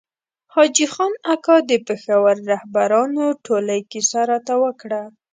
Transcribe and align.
حاجي 0.53 0.85
خان 0.93 1.13
اکا 1.33 1.55
د 1.69 1.71
پېښور 1.87 2.35
رهبرانو 2.51 3.25
ټولۍ 3.45 3.81
کیسه 3.91 4.19
راته 4.31 4.53
وکړه. 4.63 5.01